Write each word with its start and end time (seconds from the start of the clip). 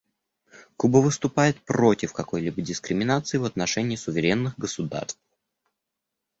Куба 0.77 0.97
выступает 0.97 1.61
против 1.61 2.11
какой-либо 2.11 2.59
дискриминации 2.63 3.37
в 3.37 3.43
отношении 3.45 3.95
суверенных 3.95 4.57
государств. 4.57 5.19